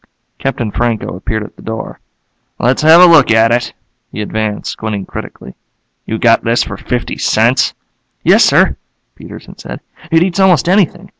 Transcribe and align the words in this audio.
Captain 0.39 0.71
Franco 0.71 1.15
appeared 1.15 1.43
at 1.43 1.55
the 1.57 1.61
door. 1.61 1.99
"Let's 2.57 2.81
have 2.81 3.01
a 3.01 3.05
look 3.05 3.29
at 3.29 3.51
it." 3.51 3.73
He 4.11 4.23
advanced, 4.23 4.71
squinting 4.71 5.05
critically. 5.05 5.53
"You 6.07 6.17
got 6.17 6.43
this 6.43 6.63
for 6.63 6.75
fifty 6.75 7.19
cents?" 7.19 7.75
"Yes, 8.23 8.43
sir," 8.43 8.77
Peterson 9.13 9.59
said. 9.59 9.79
"It 10.09 10.23
eats 10.23 10.39
almost 10.39 10.67
anything. 10.67 11.09